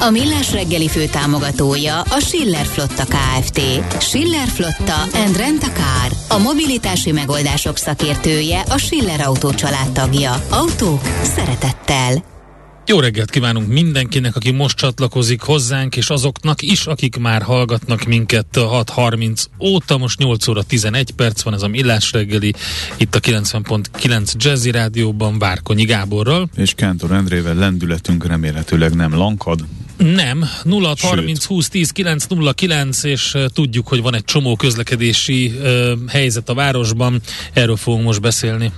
[0.00, 3.60] A Millás reggeli fő támogatója a Schiller Flotta KFT.
[4.02, 6.38] Schiller Flotta and Rent a Car.
[6.38, 9.50] A mobilitási megoldások szakértője a Schiller Autó
[9.92, 10.42] tagja.
[10.50, 12.24] Autók szeretettel.
[12.86, 18.46] Jó reggelt kívánunk mindenkinek, aki most csatlakozik hozzánk, és azoknak is, akik már hallgatnak minket
[18.52, 22.54] 6.30 óta, most 8 óra 11 perc van ez a Millás reggeli,
[22.96, 26.48] itt a 90.9 Jazzy Rádióban Várkonyi Gáborral.
[26.56, 29.64] És Kántor Endrével lendületünk remélhetőleg nem lankad,
[29.98, 35.46] nem, 0 30 20 10 9 0 9, és tudjuk, hogy van egy csomó közlekedési
[35.46, 37.20] uh, helyzet a városban,
[37.52, 38.72] erről fogunk most beszélni.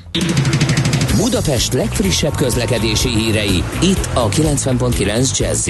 [1.21, 5.69] Budapest legfrissebb közlekedési hírei, itt a 90.9 jazz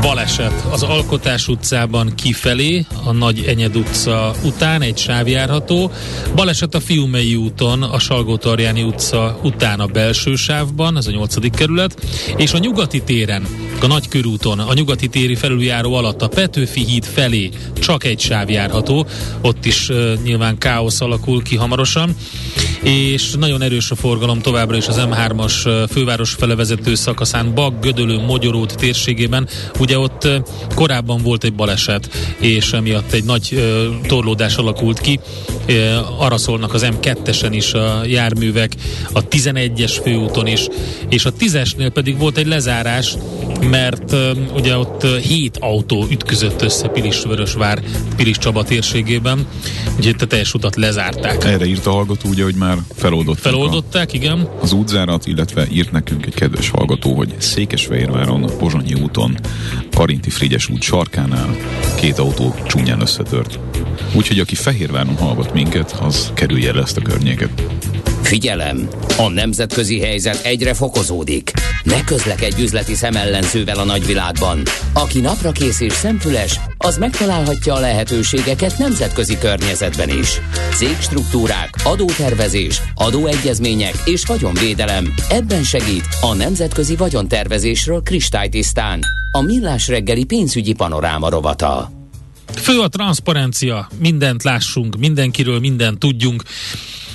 [0.00, 5.90] Baleset az Alkotás utcában kifelé, a Nagy Enyed utca után egy sáv járható.
[6.34, 8.38] Baleset a Fiumei úton, a salgó
[8.86, 11.50] utca után a belső sávban, ez a 8.
[11.56, 12.00] kerület,
[12.36, 13.46] és a Nyugati téren,
[13.82, 17.50] a Nagykörúton, a Nyugati téri felüljáró alatt a Petőfi híd felé
[17.80, 19.06] csak egy sáv járható,
[19.40, 22.16] ott is uh, nyilván káosz alakul ki hamarosan,
[22.82, 28.18] és nagyon erős a forgalom továbbra továbbra is az M3-as főváros felevezető szakaszán Bag, Gödölő,
[28.18, 29.48] Magyarót térségében.
[29.78, 30.28] Ugye ott
[30.74, 33.72] korábban volt egy baleset, és emiatt egy nagy
[34.06, 35.20] torlódás alakult ki.
[36.18, 38.72] Arra szólnak az M2-esen is a járművek,
[39.12, 40.66] a 11-es főúton is,
[41.08, 43.14] és a 10-esnél pedig volt egy lezárás,
[43.70, 44.14] mert
[44.54, 47.82] ugye ott 7 autó ütközött össze Pilis-Vörösvár,
[48.16, 49.46] Pilis Csaba térségében,
[49.96, 51.44] úgyhogy a teljes utat lezárták.
[51.44, 53.42] Erre írt a hallgató ugye, hogy már feloldották.
[53.42, 54.48] Feloldották, a, igen.
[54.66, 59.36] Az útzárat, illetve írt nekünk egy kedves hallgató, hogy Székesfehérváron, Pozsonyi úton,
[59.94, 61.56] Karinti Frigyes út sarkánál
[61.96, 63.58] két autó csúnyán összetört.
[64.14, 67.62] Úgyhogy aki Fehérváron hallgat minket, az kerülje el ezt a környéket.
[68.26, 68.88] Figyelem!
[69.18, 71.52] A nemzetközi helyzet egyre fokozódik.
[71.82, 74.62] Ne közlekedj üzleti szemellenzővel a nagyvilágban.
[74.92, 80.40] Aki napra kész és szemfüles, az megtalálhatja a lehetőségeket nemzetközi környezetben is.
[80.74, 85.14] Cégstruktúrák, adótervezés, adóegyezmények és vagyonvédelem.
[85.30, 89.00] Ebben segít a Nemzetközi Vagyontervezésről kristálytisztán.
[89.32, 91.90] A Millás reggeli pénzügyi panoráma rovata.
[92.54, 96.42] Fő a transzparencia, mindent lássunk, mindenkiről mindent tudjunk.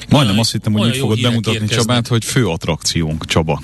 [0.10, 1.86] Majdnem azt hittem, hogy úgy fogod bemutatni érkeznek.
[1.86, 3.62] Csabát, hogy fő attrakciónk Csaba.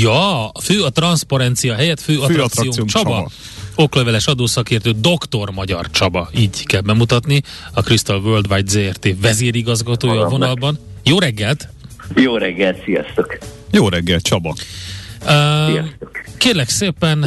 [0.00, 3.10] Ja, fő a transzparencia helyett fő, fő attrakciónk, attrakciónk Csaba.
[3.10, 3.30] Csaba.
[3.74, 7.42] Okleveles adószakértő Doktor Magyar Csaba, így kell bemutatni,
[7.72, 10.78] a Crystal Worldwide ZRT vezérigazgatója a vonalban.
[11.04, 11.68] Jó reggelt!
[12.14, 13.38] Jó reggelt, sziasztok!
[13.70, 14.54] Jó reggelt, Csaba!
[15.24, 15.88] Uh,
[16.38, 17.24] kérlek szépen,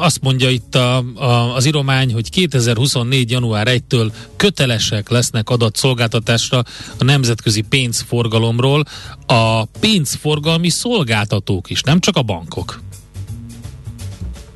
[0.00, 3.30] azt mondja itt a, a, az iromány, hogy 2024.
[3.30, 6.58] január 1-től kötelesek lesznek adatszolgáltatásra
[6.98, 8.84] a nemzetközi pénzforgalomról
[9.26, 12.80] a pénzforgalmi szolgáltatók is, nem csak a bankok.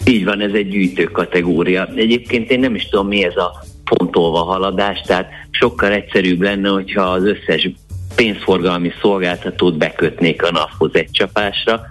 [0.05, 1.89] Így van, ez egy gyűjtő kategória.
[1.95, 7.03] Egyébként én nem is tudom, mi ez a pontolva haladás, tehát sokkal egyszerűbb lenne, hogyha
[7.03, 7.71] az összes
[8.15, 11.87] pénzforgalmi szolgáltatót bekötnék a NAV-hoz egy csapásra,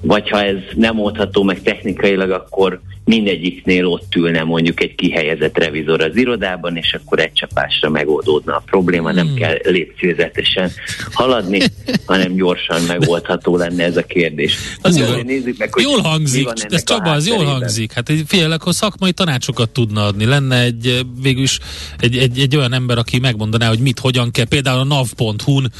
[0.00, 6.02] vagy ha ez nem oldható meg technikailag, akkor mindegyiknél ott ülne mondjuk egy kihelyezett revizor
[6.02, 9.34] az irodában, és akkor egy csapásra megoldódna a probléma, nem hmm.
[9.34, 10.70] kell lépcsőzetesen
[11.12, 11.60] haladni,
[12.06, 14.56] hanem gyorsan megoldható lenne ez a kérdés.
[14.82, 17.92] Az jól, nézzük meg, hogy jól hangzik, ez Csaba, az jól hangzik.
[17.92, 20.24] Hát figyelj, akkor szakmai tanácsokat tudna adni.
[20.24, 21.58] Lenne egy végülis
[21.98, 25.70] egy, egy, egy olyan ember, aki megmondaná, hogy mit, hogyan kell, például a nav.hu-n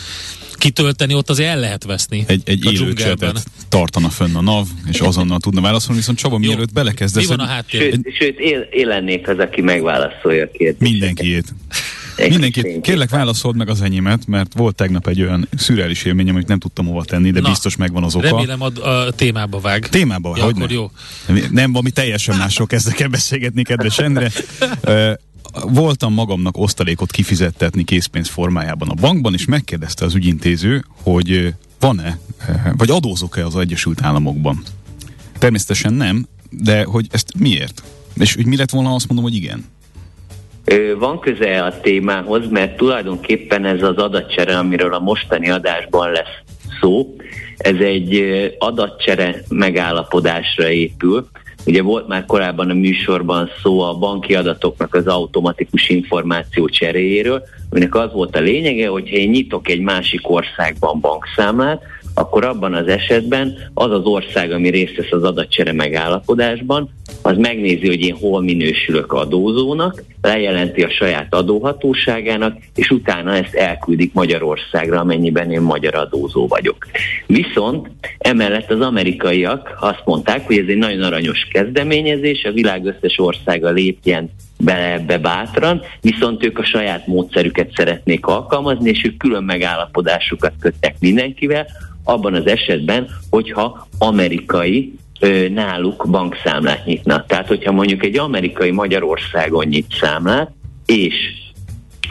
[0.60, 2.24] kitölteni, ott azért el lehet veszni.
[2.26, 2.92] Egy, egy élő
[3.68, 7.28] tartana fönn a NAV, és azonnal tudna válaszolni, viszont Csaba, mielőtt belekezdesz...
[7.28, 7.80] Mi van a háttér?
[7.80, 10.90] Sőt, sőt él, én lennék az, aki megválaszolja a kérdést.
[10.90, 11.54] Mindenkiét.
[12.28, 16.58] Mindenkit, kérlek válaszold meg az enyémet, mert volt tegnap egy olyan szürreális élményem, amit nem
[16.58, 18.26] tudtam hova tenni, de Na, biztos megvan az oka.
[18.26, 19.88] Remélem a, a témába vág.
[19.88, 20.74] Témába, ja, hogy akkor ne.
[20.74, 20.90] jó.
[21.50, 24.30] Nem, valami teljesen másról kezdek el beszélgetni, kedves Endre
[25.68, 32.18] voltam magamnak osztalékot kifizettetni készpénz formájában a bankban, és megkérdezte az ügyintéző, hogy van-e,
[32.76, 34.62] vagy adózok-e az Egyesült Államokban.
[35.38, 37.82] Természetesen nem, de hogy ezt miért?
[38.14, 39.64] És hogy mi lett volna, azt mondom, hogy igen.
[40.98, 46.42] Van köze a témához, mert tulajdonképpen ez az adatcsere, amiről a mostani adásban lesz
[46.80, 47.16] szó,
[47.56, 48.22] ez egy
[48.58, 51.28] adatcsere megállapodásra épül,
[51.66, 57.94] Ugye volt már korábban a műsorban szó a banki adatoknak az automatikus információ cseréjéről, aminek
[57.94, 61.82] az volt a lényege, hogy ha én nyitok egy másik országban bankszámlát,
[62.14, 66.90] akkor abban az esetben az az ország, ami részt vesz az adatcsere megállapodásban,
[67.22, 74.12] az megnézi, hogy én hol minősülök adózónak, lejelenti a saját adóhatóságának, és utána ezt elküldik
[74.12, 76.86] Magyarországra, amennyiben én magyar adózó vagyok.
[77.26, 83.18] Viszont emellett az amerikaiak azt mondták, hogy ez egy nagyon aranyos kezdeményezés, a világ összes
[83.18, 89.44] országa lépjen bele ebbe bátran, viszont ők a saját módszerüket szeretnék alkalmazni, és ők külön
[89.44, 91.66] megállapodásukat köttek mindenkivel,
[92.04, 94.92] abban az esetben, hogyha amerikai
[95.52, 97.24] náluk bankszámlát nyitna.
[97.26, 100.50] Tehát, hogyha mondjuk egy amerikai Magyarországon nyit számlát,
[100.86, 101.14] és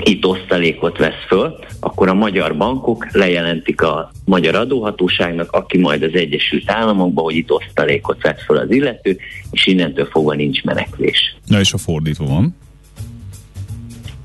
[0.04, 6.14] itt osztalékot vesz föl, akkor a magyar bankok lejelentik a magyar adóhatóságnak, aki majd az
[6.14, 9.18] Egyesült Államokba, hogy itt osztalékot vesz föl az illető,
[9.52, 11.36] és innentől fogva nincs menekvés.
[11.46, 12.56] Na és a fordítva van?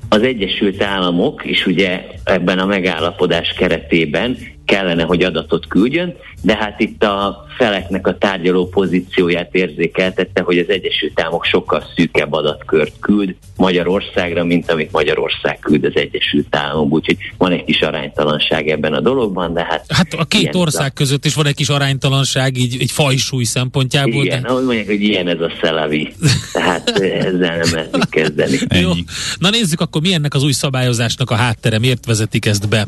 [0.09, 6.79] Az Egyesült Államok is ugye ebben a megállapodás keretében kellene, hogy adatot küldjön, de hát
[6.79, 13.35] itt a feleknek a tárgyaló pozícióját érzékeltette, hogy az Egyesült Államok sokkal szűkebb adatkört küld
[13.57, 18.99] Magyarországra, mint amit Magyarország küld az Egyesült Államok, úgyhogy van egy kis aránytalanság ebben a
[18.99, 19.85] dologban, de hát...
[19.87, 20.93] Hát a két ország a...
[20.93, 24.25] között is van egy kis aránytalanság, így egy fajsúly szempontjából.
[24.25, 24.47] Igen, de...
[24.47, 26.13] ahogy mondják, hogy ilyen ez a szelavi,
[26.53, 28.57] tehát ezzel nem lehet kezdeni.
[28.79, 28.91] Jó.
[29.39, 32.87] Na nézzük akkor, mi ennek az új szabályozásnak a háttere, miért vezetik ezt be?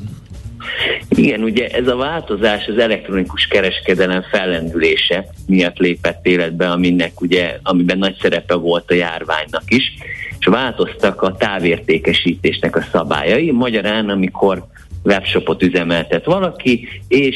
[1.09, 7.97] Igen, ugye ez a változás az elektronikus kereskedelem fellendülése miatt lépett életbe, aminek ugye, amiben
[7.97, 9.93] nagy szerepe volt a járványnak is,
[10.39, 13.51] és változtak a távértékesítésnek a szabályai.
[13.51, 14.65] Magyarán, amikor
[15.03, 17.35] webshopot üzemeltet valaki, és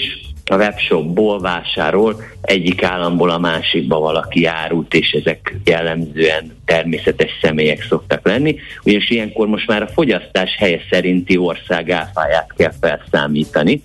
[0.51, 8.25] a webshopból vásárol, egyik államból a másikba valaki árult, és ezek jellemzően természetes személyek szoktak
[8.25, 13.81] lenni, ugyanis ilyenkor most már a fogyasztás helye szerinti ország áfáját kell felszámítani,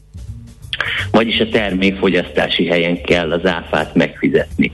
[1.11, 4.73] vagyis a termék fogyasztási helyen kell az áfát megfizetni.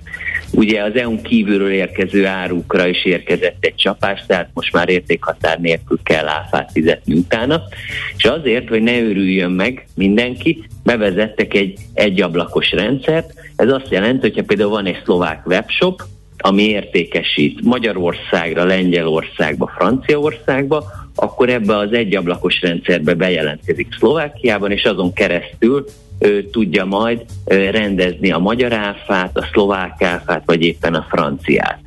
[0.55, 5.99] Ugye az EU-n kívülről érkező árukra is érkezett egy csapás, tehát most már értékhatár nélkül
[6.03, 7.63] kell áfát fizetni utána,
[8.17, 13.33] és azért, hogy ne őrüljön meg mindenki, bevezettek egy egyablakos rendszert.
[13.57, 16.03] Ez azt jelenti, hogyha például van egy szlovák webshop,
[16.39, 20.85] ami értékesít Magyarországra, Lengyelországba, Franciaországba,
[21.15, 25.85] akkor ebbe az egyablakos rendszerbe bejelentkezik Szlovákiában, és azon keresztül
[26.51, 31.79] tudja majd rendezni a magyar áfát, a szlovák áfát, vagy éppen a franciát.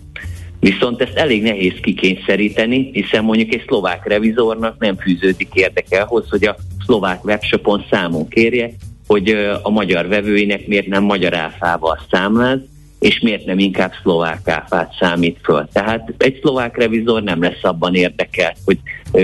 [0.60, 6.46] Viszont ezt elég nehéz kikényszeríteni, hiszen mondjuk egy szlovák revizornak nem fűződik érdeke ahhoz, hogy
[6.46, 6.56] a
[6.86, 8.72] szlovák webshopon számon kérje,
[9.08, 9.30] hogy
[9.62, 12.60] a magyar vevőinek miért nem magyar áfával számláz,
[13.06, 15.68] és miért nem inkább szlovák áfát számít föl.
[15.74, 18.78] Tehát egy szlovák revizor nem lesz abban érdekelt, hogy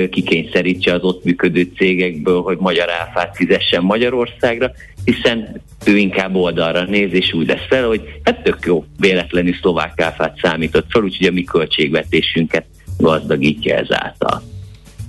[0.09, 4.71] kikényszerítse az ott működő cégekből, hogy magyar áfát fizessen Magyarországra,
[5.05, 10.01] hiszen ő inkább oldalra néz, és úgy lesz fel, hogy hát tök jó, véletlenül szlovák
[10.01, 12.65] áfát számított fel, úgyhogy a mi költségvetésünket
[12.97, 14.41] gazdagítja ezáltal.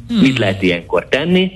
[0.09, 0.19] Hmm.
[0.21, 1.51] Mit lehet ilyenkor tenni?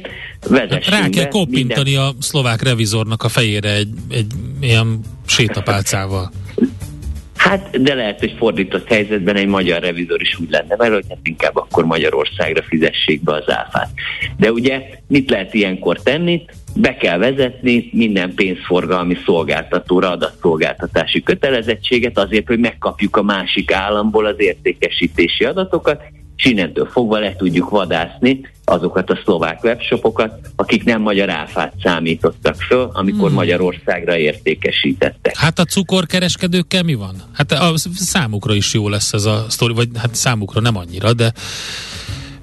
[0.50, 2.06] Hát rá kell koppintani minden...
[2.06, 6.30] a szlovák revizornak a fejére egy, egy ilyen sétapálcával.
[7.48, 11.18] Hát, de lehet, hogy fordított helyzetben egy magyar revizor is úgy lenne mert hogy hát
[11.22, 13.88] inkább akkor Magyarországra fizessék be az áfát.
[14.36, 16.44] De ugye mit lehet ilyenkor tenni?
[16.74, 24.36] Be kell vezetni minden pénzforgalmi szolgáltatóra adatszolgáltatási kötelezettséget azért, hogy megkapjuk a másik államból az
[24.38, 26.02] értékesítési adatokat,
[26.36, 32.54] és innentől fogva le tudjuk vadászni azokat a szlovák webshopokat, akik nem magyar áfát számítottak
[32.60, 33.36] föl, amikor hmm.
[33.36, 35.36] Magyarországra értékesítettek.
[35.36, 37.22] Hát a cukorkereskedőkkel mi van?
[37.32, 41.32] Hát a számukra is jó lesz ez a sztori, vagy hát számukra nem annyira, de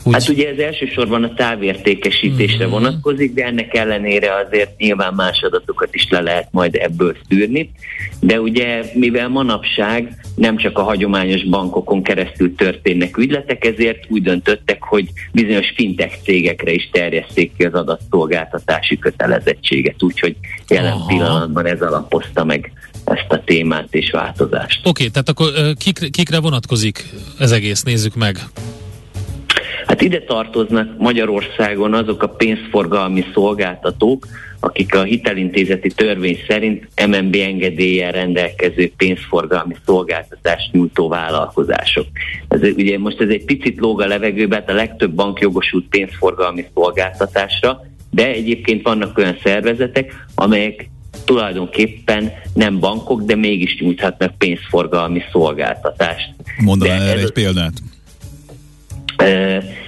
[0.03, 0.13] úgy.
[0.13, 2.71] Hát ugye ez elsősorban a távértékesítésre uh-huh.
[2.71, 7.71] vonatkozik, de ennek ellenére azért nyilván más adatokat is le lehet majd ebből szűrni.
[8.19, 14.83] De ugye mivel manapság nem csak a hagyományos bankokon keresztül történnek ügyletek, ezért úgy döntöttek,
[14.83, 20.03] hogy bizonyos fintech cégekre is terjesszék ki az adatszolgáltatási kötelezettséget.
[20.03, 20.35] Úgyhogy
[20.69, 21.05] jelen Aha.
[21.05, 22.71] pillanatban ez alapozta meg
[23.03, 24.79] ezt a témát és változást.
[24.79, 27.83] Oké, okay, tehát akkor kik, kikre vonatkozik ez egész?
[27.83, 28.37] Nézzük meg.
[29.87, 34.27] Hát ide tartoznak Magyarországon azok a pénzforgalmi szolgáltatók,
[34.59, 42.05] akik a hitelintézeti törvény szerint MNB engedéllyel rendelkező pénzforgalmi szolgáltatást nyújtó vállalkozások.
[42.47, 46.65] Ez, ugye most ez egy picit lóg a levegőbe, hát a legtöbb bank jogosult pénzforgalmi
[46.73, 50.89] szolgáltatásra, de egyébként vannak olyan szervezetek, amelyek
[51.25, 56.29] tulajdonképpen nem bankok, de mégis nyújthatnak pénzforgalmi szolgáltatást.
[56.57, 57.73] Mondanál erre egy példát?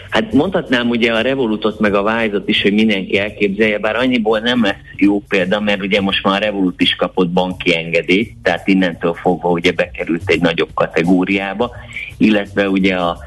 [0.09, 4.63] Hát mondhatnám ugye a Revolutot meg a Wise-ot is, hogy mindenki elképzelje, bár annyiból nem
[4.63, 9.13] lesz jó példa, mert ugye most már a Revolut is kapott banki engedélyt, tehát innentől
[9.13, 11.71] fogva ugye bekerült egy nagyobb kategóriába,
[12.17, 13.17] illetve ugye a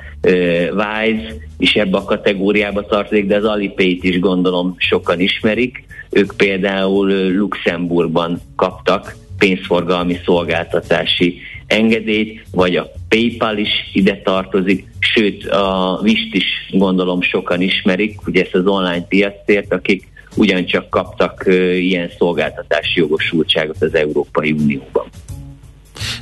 [0.72, 5.84] Wise is ebbe a kategóriába tartozik, de az Alipay-t is gondolom sokan ismerik.
[6.10, 16.00] Ők például Luxemburgban kaptak pénzforgalmi szolgáltatási engedélyt, vagy a PayPal is ide tartozik, sőt a
[16.02, 21.44] Vist is gondolom sokan ismerik, ugye ezt az online piacért, akik ugyancsak kaptak
[21.78, 25.06] ilyen szolgáltatási jogosultságot az Európai Unióban.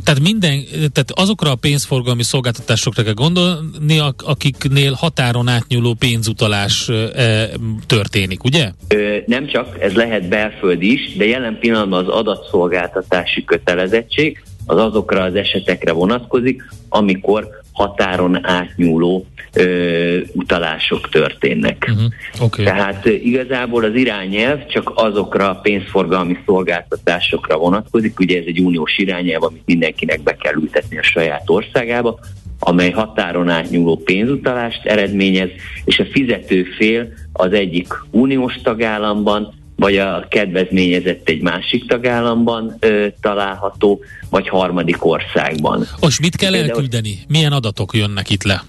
[0.05, 7.49] Tehát minden, tehát azokra a pénzforgalmi szolgáltatásokra kell gondolni, akiknél határon átnyúló pénzutalás e,
[7.87, 8.71] történik, ugye?
[8.89, 15.23] Ö, nem csak, ez lehet belföldi is, de jelen pillanatban az adatszolgáltatási kötelezettség az azokra
[15.23, 21.91] az esetekre vonatkozik, amikor határon átnyúló ö, utalások történnek.
[21.91, 22.13] Uh-huh.
[22.41, 22.65] Okay.
[22.65, 29.43] Tehát igazából az irányelv csak azokra a pénzforgalmi szolgáltatásokra vonatkozik, ugye ez egy uniós irányelv,
[29.43, 32.19] amit mindenkinek be kell ültetni a saját országába,
[32.59, 35.49] amely határon átnyúló pénzutalást eredményez,
[35.85, 43.07] és a fizető fél az egyik uniós tagállamban, vagy a kedvezményezett egy másik tagállamban ö,
[43.21, 45.87] található, vagy harmadik országban.
[46.01, 47.19] Most mit kell elküldeni?
[47.29, 48.65] Milyen adatok jönnek itt le?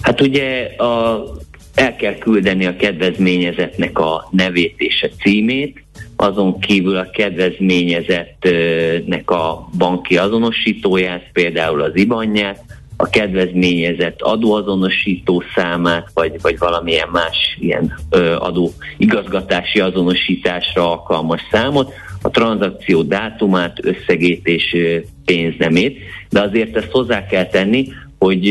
[0.00, 1.24] Hát ugye a,
[1.74, 5.84] el kell küldeni a kedvezményezetnek a nevét és a címét,
[6.16, 12.71] azon kívül a kedvezményezettnek a banki azonosítóját, például az IBANját,
[13.02, 21.92] a kedvezményezett adóazonosító számát, vagy, vagy valamilyen más ilyen ö, adó igazgatási azonosításra alkalmas számot,
[22.22, 24.76] a tranzakció dátumát, összegét és
[25.24, 25.98] pénznemét,
[26.30, 28.44] de azért ezt hozzá kell tenni, hogy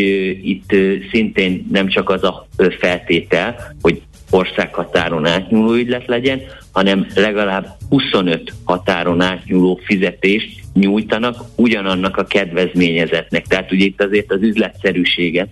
[0.44, 0.76] itt
[1.12, 2.48] szintén nem csak az a
[2.80, 6.42] feltétel, hogy országhatáron átnyúló ügylet legyen,
[6.72, 13.48] hanem legalább 25 határon átnyúló fizetést nyújtanak ugyanannak a kedvezményezetnek.
[13.48, 15.50] Tehát ugye itt azért az üzletszerűséget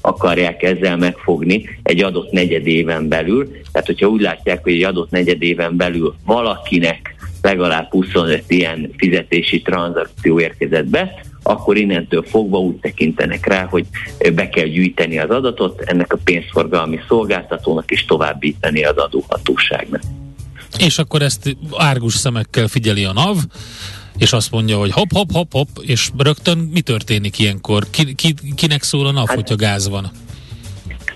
[0.00, 3.50] akarják ezzel megfogni egy adott negyed éven belül.
[3.72, 9.62] Tehát, hogyha úgy látják, hogy egy adott negyed éven belül valakinek legalább 25 ilyen fizetési
[9.62, 13.86] tranzakció érkezett be, akkor innentől fogva úgy tekintenek rá, hogy
[14.34, 20.02] be kell gyűjteni az adatot, ennek a pénzforgalmi szolgáltatónak is továbbítani az adóhatóságnak.
[20.78, 23.36] És akkor ezt árgus szemekkel figyeli a NAV,
[24.18, 27.84] és azt mondja, hogy hop, hop, hop, hop, és rögtön mi történik ilyenkor?
[27.90, 30.10] Ki, ki, kinek szól a NAV, hát, hogyha gáz van?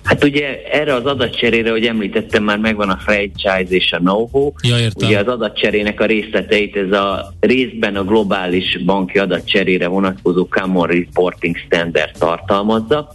[0.03, 4.53] Hát ugye erre az adatcserére, hogy említettem, már megvan a franchise és a know-how.
[4.63, 5.09] Ja, értem.
[5.09, 11.57] Ugye az adatcserének a részleteit ez a részben a globális banki adatcserére vonatkozó Common Reporting
[11.57, 13.13] Standard tartalmazza,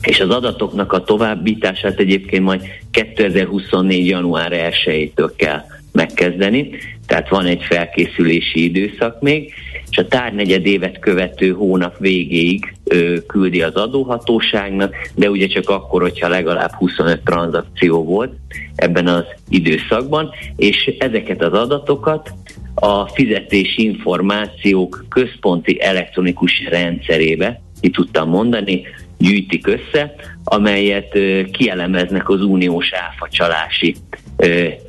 [0.00, 4.06] és az adatoknak a továbbítását egyébként majd 2024.
[4.06, 4.52] január
[4.86, 6.70] 1-től kell megkezdeni,
[7.06, 9.52] tehát van egy felkészülési időszak még,
[9.90, 16.02] és a tárnegyed évet követő hónap végéig ö, küldi az adóhatóságnak, de ugye csak akkor,
[16.02, 18.32] hogyha legalább 25 tranzakció volt
[18.74, 22.30] ebben az időszakban, és ezeket az adatokat
[22.74, 28.82] a fizetési információk központi elektronikus rendszerébe ki tudtam mondani,
[29.18, 31.18] gyűjtik össze, amelyet
[31.50, 33.94] kielemeznek az uniós áfacsalási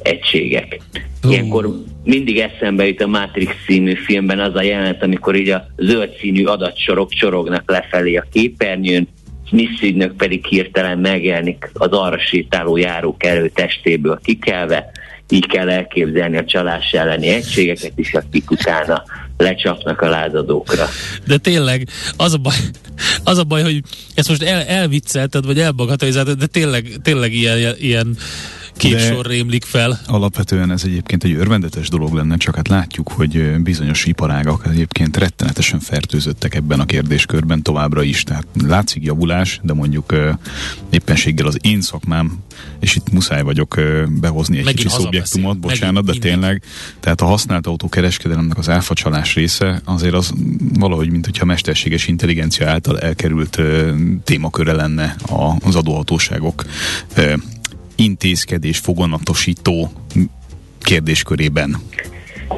[0.01, 0.81] egységek.
[1.29, 1.69] Ilyenkor
[2.03, 6.45] mindig eszembe jut a Matrix című filmben az a jelenet, amikor így a zöld színű
[6.45, 9.07] adatsorok csorognak lefelé a képernyőn,
[9.47, 13.17] Smith ügynök pedig hirtelen megjelenik az arra sétáló járók
[13.53, 14.91] testéből kikelve,
[15.29, 19.03] így kell elképzelni a csalás elleni egységeket is, akik utána
[19.37, 20.85] lecsapnak a lázadókra.
[21.27, 21.87] De tényleg,
[22.17, 22.55] az a baj,
[23.23, 23.81] az a baj hogy
[24.15, 28.17] ezt most el, elviccelted, vagy elbagatalizáltad, de tényleg, tényleg ilyen, ilyen
[28.79, 29.99] sor rémlik fel.
[30.07, 35.79] Alapvetően ez egyébként egy örvendetes dolog lenne, csak hát látjuk, hogy bizonyos iparágak egyébként rettenetesen
[35.79, 38.23] fertőzöttek ebben a kérdéskörben továbbra is.
[38.23, 40.15] Tehát látszik javulás, de mondjuk
[40.89, 42.39] éppenséggel az én szakmám,
[42.79, 43.79] és itt muszáj vagyok
[44.19, 46.63] behozni egy Megint kicsi szubjektumot, bocsánat, de tényleg,
[46.99, 50.33] tehát a használt autó kereskedelemnek az áfacsalás része azért az
[50.73, 53.61] valahogy, mint hogyha mesterséges intelligencia által elkerült
[54.23, 55.15] témaköre lenne
[55.59, 56.65] az adóhatóságok
[57.95, 59.91] intézkedés foganatosító
[60.81, 61.75] kérdéskörében.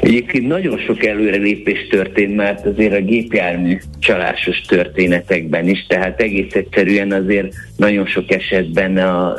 [0.02, 7.12] Egyébként nagyon sok előrelépés történt már azért a gépjármű csalásos történetekben is, tehát egész egyszerűen
[7.12, 9.34] azért nagyon sok esetben a,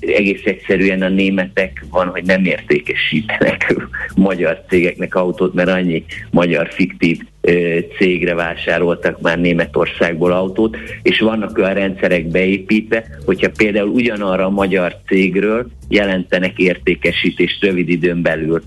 [0.00, 3.74] egész egyszerűen a németek van, hogy nem értékesítenek
[4.14, 7.18] magyar cégeknek autót, mert annyi magyar fiktív
[7.98, 14.96] cégre vásároltak már Németországból autót, és vannak olyan rendszerek beépítve, hogyha például ugyanarra a magyar
[15.06, 18.62] cégről jelentenek értékesítést rövid időn belül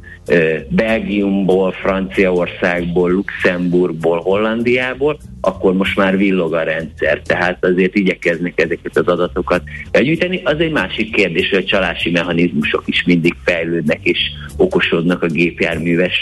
[0.69, 9.07] Belgiumból, Franciaországból, Luxemburgból, Hollandiából, akkor most már villog a rendszer, tehát azért igyekeznek ezeket az
[9.07, 10.41] adatokat begyűjteni.
[10.43, 14.19] Az egy másik kérdés, hogy a csalási mechanizmusok is mindig fejlődnek és
[14.57, 16.15] okosodnak a gépjárműves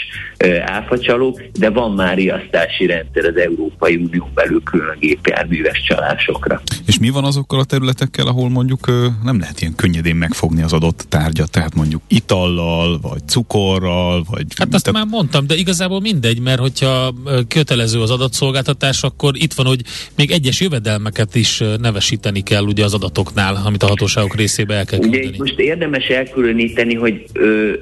[0.64, 6.62] áfacsalók, de van már riasztási rendszer az Európai Unió belül külön a gépjárműves csalásokra.
[6.86, 8.86] És mi van azokkal a területekkel, ahol mondjuk
[9.24, 13.95] nem lehet ilyen könnyedén megfogni az adott tárgyat, tehát mondjuk itallal, vagy cukorral,
[14.30, 14.46] vagy...
[14.56, 15.00] Hát azt tehát...
[15.00, 17.14] már mondtam, de igazából mindegy, mert hogyha
[17.48, 19.80] kötelező az adatszolgáltatás, akkor itt van, hogy
[20.16, 24.98] még egyes jövedelmeket is nevesíteni kell ugye az adatoknál, amit a hatóságok részébe el kell
[24.98, 25.26] küldeni.
[25.26, 27.72] Ugye most érdemes elkülöníteni, hogy ö,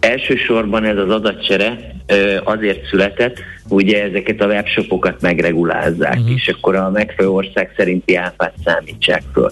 [0.00, 6.34] elsősorban ez az adatcsere ö, azért született, ugye ezeket a webshopokat megregulázzák, uh-huh.
[6.34, 9.50] és akkor a megfelelő ország szerinti áfát számítsák föl.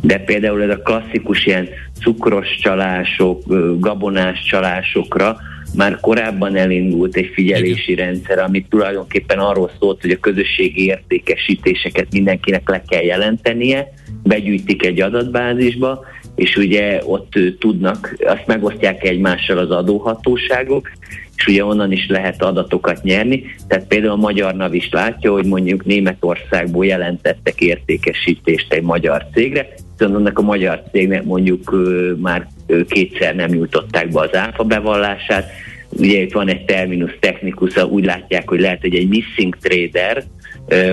[0.00, 1.68] De például ez a klasszikus ilyen
[2.00, 3.42] cukros csalások,
[3.80, 5.36] gabonás csalásokra
[5.76, 8.06] már korábban elindult egy figyelési Igen.
[8.06, 13.92] rendszer, amit tulajdonképpen arról szólt, hogy a közösségi értékesítéseket mindenkinek le kell jelentenie,
[14.22, 16.04] begyűjtik egy adatbázisba,
[16.34, 20.90] és ugye ott tudnak, azt megosztják egymással az adóhatóságok,
[21.36, 23.44] és ugye onnan is lehet adatokat nyerni.
[23.68, 29.68] Tehát például a Magyar NAV is látja, hogy mondjuk Németországból jelentettek értékesítést egy magyar cégre,
[29.98, 31.76] viszont annak a magyar cégnek mondjuk
[32.20, 32.46] már
[32.88, 35.50] kétszer nem nyújtották be az áfa bevallását.
[35.88, 40.24] Ugye itt van egy terminus technikus, úgy látják, hogy lehet, hogy egy missing trader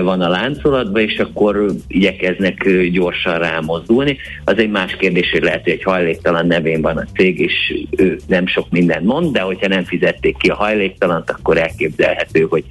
[0.02, 4.16] van a láncolatban, és akkor igyekeznek gyorsan rámozdulni.
[4.44, 8.18] Az egy más kérdés, hogy lehet, hogy egy hajléktalan nevén van a cég, és ő
[8.26, 12.64] nem sok mindent mond, de hogyha nem fizették ki a hajléktalant, akkor elképzelhető, hogy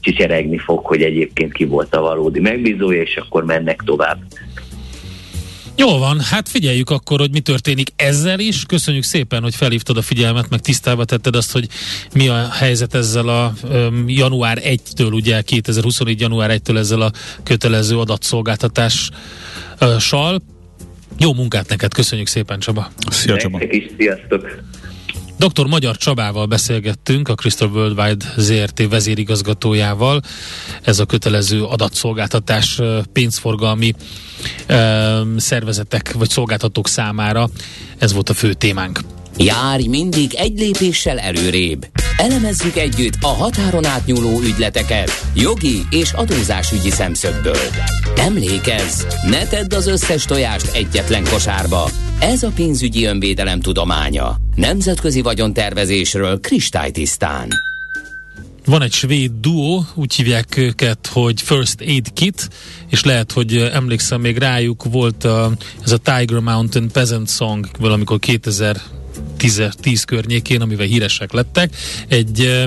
[0.00, 4.18] csicseregni fog, hogy egyébként ki volt a valódi megbízója, és akkor mennek tovább.
[5.78, 8.64] Jó van, hát figyeljük akkor, hogy mi történik ezzel is.
[8.64, 11.68] Köszönjük szépen, hogy felhívtad a figyelmet, meg tisztába tetted azt, hogy
[12.14, 16.20] mi a helyzet ezzel a um, január 1-től, ugye 2024.
[16.20, 17.12] január 1-től ezzel a
[17.42, 20.42] kötelező adatszolgáltatással.
[21.18, 22.90] Jó munkát neked, köszönjük szépen Csaba.
[23.10, 23.62] Szia Csaba.
[23.62, 24.62] is, sziasztok.
[25.38, 25.66] Dr.
[25.66, 30.20] Magyar Csabával beszélgettünk, a Crystal Worldwide ZRT vezérigazgatójával.
[30.82, 32.80] Ez a kötelező adatszolgáltatás
[33.12, 33.94] pénzforgalmi
[35.36, 37.48] szervezetek vagy szolgáltatók számára.
[37.98, 39.00] Ez volt a fő témánk.
[39.38, 41.86] Járj mindig egy lépéssel előrébb.
[42.16, 47.70] Elemezzük együtt a határon átnyúló ügyleteket jogi és adózásügyi szemszögből.
[48.16, 51.90] Emlékezz, ne tedd az összes tojást egyetlen kosárba.
[52.20, 54.36] Ez a pénzügyi önvédelem tudománya.
[54.54, 57.48] Nemzetközi vagyontervezésről kristálytisztán.
[58.66, 62.48] Van egy svéd duó, úgy hívják őket, hogy First Aid Kit,
[62.90, 65.52] és lehet, hogy emlékszem még rájuk, volt a,
[65.84, 68.18] ez a Tiger Mountain Peasant Song, valamikor
[69.36, 71.76] 2010 környékén, amivel híresek lettek.
[72.08, 72.66] Egy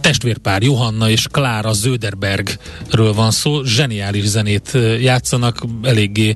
[0.00, 6.34] testvérpár Johanna és Klára Zöderbergről van szó, zseniális zenét játszanak, eléggé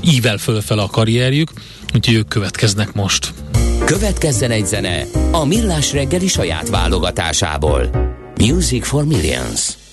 [0.00, 1.52] ível fölfel a karrierjük,
[1.94, 3.34] úgyhogy ők következnek most.
[3.84, 7.90] Következzen egy zene a Millás reggeli saját válogatásából.
[8.38, 9.85] Music for Millions.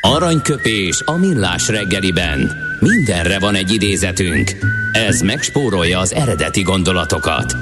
[0.00, 2.56] Aranyköpés a Millás reggeliben.
[2.80, 4.56] Mindenre van egy idézetünk.
[4.92, 7.54] Ez megspórolja az eredeti gondolatokat.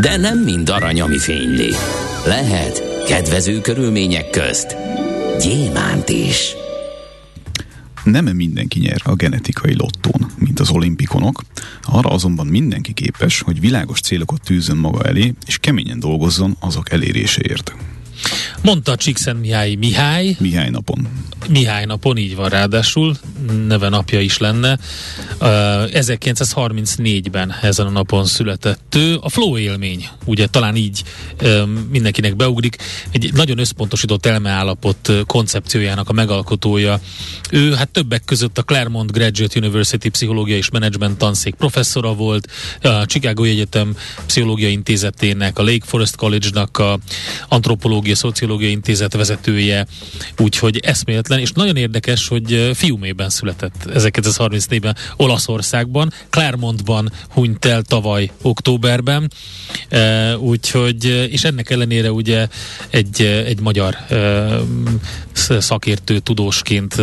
[0.00, 1.74] De nem mind arany, ami fényli.
[2.26, 4.76] Lehet kedvező körülmények közt
[5.40, 6.54] gyémánt is.
[8.04, 11.42] Nem mindenki nyer a genetikai lottón, mint az olimpikonok,
[11.82, 17.74] arra azonban mindenki képes, hogy világos célokat tűzön maga elé, és keményen dolgozzon azok eléréséért.
[18.62, 20.36] Mondta Csíkszent Mihály Mihály.
[20.38, 21.08] Mihály napon.
[21.48, 23.16] Mihály napon, így van ráadásul,
[23.52, 24.78] neve napja is lenne.
[25.40, 25.46] Uh,
[25.92, 29.18] 1934-ben ezen a napon született ő.
[29.20, 31.02] A flow élmény, ugye talán így
[31.90, 32.76] mindenkinek beugrik,
[33.10, 37.00] egy nagyon összpontosított elmeállapot koncepciójának a megalkotója.
[37.50, 42.48] Ő hát többek között a Claremont Graduate University pszichológia és menedzsment tanszék professzora volt,
[42.82, 46.98] a Chicago Egyetem pszichológia intézetének, a Lake Forest College-nak a
[47.48, 49.86] antropológia Szociológiai Intézet vezetője,
[50.38, 59.30] úgyhogy eszméletlen, és nagyon érdekes, hogy fiumében született 1934-ben Olaszországban, Clermontban hunyt el tavaly októberben,
[60.38, 62.48] úgyhogy, és ennek ellenére ugye
[62.90, 63.96] egy, egy magyar
[65.58, 66.94] szakértő tudósként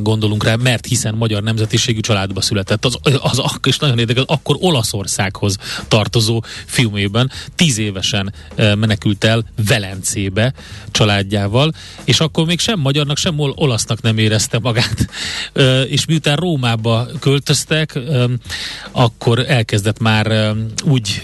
[0.00, 2.84] gondolunk rá, mert hiszen magyar nemzetiségű családba született.
[2.84, 5.56] Az, az, az és nagyon érdekes, akkor Olaszországhoz
[5.88, 10.52] tartozó filmében tíz évesen menekült el Velencébe
[10.90, 11.72] családjával,
[12.04, 15.06] és akkor még sem magyarnak, sem olasznak nem érezte magát.
[15.88, 17.98] És miután Rómába költöztek,
[18.92, 21.22] akkor elkezdett már úgy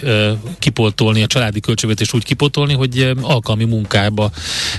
[0.59, 4.31] kipoltolni, a családi költségvetést úgy kipoltolni, hogy alkalmi munkába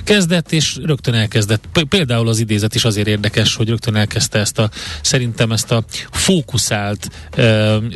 [0.05, 1.65] kezdett, és rögtön elkezdett.
[1.89, 4.71] Például az idézet is azért érdekes, hogy rögtön elkezdte ezt a,
[5.03, 7.09] szerintem ezt a fókuszált,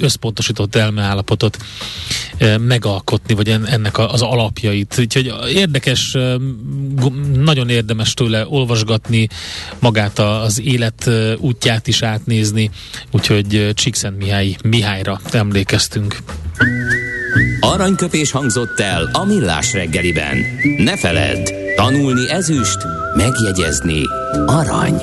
[0.01, 1.59] összpontosított elmeállapotot
[2.59, 4.95] megalkotni, vagy ennek az alapjait.
[4.99, 6.17] Úgyhogy érdekes,
[7.35, 9.29] nagyon érdemes tőle olvasgatni,
[9.79, 12.71] magát az élet útját is átnézni,
[13.11, 16.17] úgyhogy Csíkszent Mihály Mihályra emlékeztünk.
[17.61, 20.45] Aranyköpés hangzott el a millás reggeliben.
[20.77, 22.79] Ne feledd, tanulni ezüst,
[23.17, 24.03] megjegyezni
[24.47, 25.03] arany.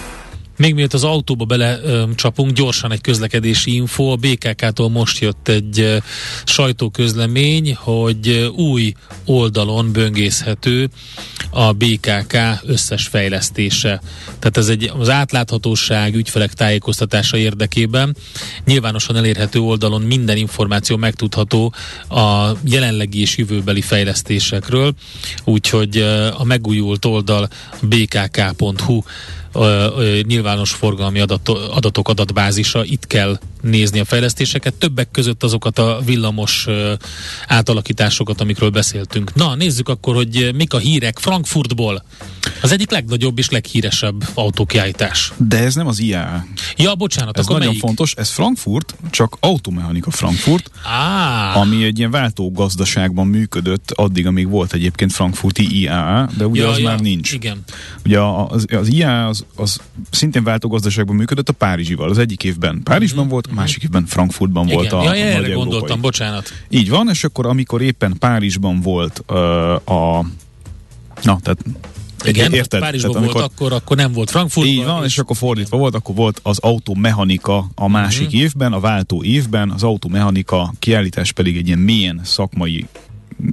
[0.61, 4.11] Még mielőtt az autóba bele ö, csapunk, gyorsan egy közlekedési info.
[4.11, 6.01] A BKK-tól most jött egy
[6.43, 8.93] sajtóközlemény, hogy új
[9.25, 10.89] oldalon böngészhető
[11.49, 14.01] a BKK összes fejlesztése.
[14.25, 18.15] Tehát ez egy az átláthatóság, ügyfelek tájékoztatása érdekében
[18.65, 21.73] nyilvánosan elérhető oldalon minden információ megtudható
[22.09, 24.93] a jelenlegi és jövőbeli fejlesztésekről,
[25.43, 25.97] úgyhogy
[26.37, 27.47] a megújult oldal
[27.81, 29.01] bkk.hu
[30.25, 36.67] nyilvános forgalmi adatok adatbázisa, itt kell nézni a fejlesztéseket, többek között azokat a villamos
[37.47, 39.33] átalakításokat, amikről beszéltünk.
[39.33, 42.03] Na, nézzük akkor, hogy mik a hírek Frankfurtból.
[42.61, 45.33] Az egyik legnagyobb és leghíresebb autókiállítás.
[45.37, 46.45] De ez nem az IA.
[46.75, 47.83] Ja, bocsánat, ez akkor nagyon melyik?
[47.85, 48.13] fontos.
[48.13, 55.11] Ez Frankfurt, csak automechanika Frankfurt, Á, ami egy ilyen váltógazdaságban működött addig, amíg volt egyébként
[55.11, 57.33] frankfurti IAA, de ugye ja, az ja, már nincs.
[57.33, 57.63] Igen.
[58.05, 59.79] Ugye az, az IA az, az
[60.11, 62.09] szintén váltógazdaságban működött a Párizsival.
[62.09, 64.97] Az egyik évben Párizsban volt, a másik évben Frankfurtban volt igen.
[64.99, 65.53] a, ja, a erre nagy európai.
[65.53, 66.49] gondoltam, bocsánat.
[66.69, 69.37] Így van, és akkor amikor éppen Párizsban volt uh,
[69.73, 70.25] a...
[71.23, 71.57] Na, tehát
[72.25, 72.79] Igen, érted?
[72.79, 74.73] Párizsban Tehát volt akkor, akkor nem volt Frankfurtban.
[74.75, 78.35] így van, és, akkor fordítva volt, akkor volt az automechanika a másik Mhm.
[78.37, 82.85] évben, a váltó évben, az automechanika kiállítás pedig egy ilyen milyen szakmai